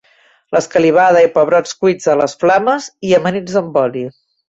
[0.55, 4.09] L'escalivada, i pebrots cuits a les flames i amanits amb oli.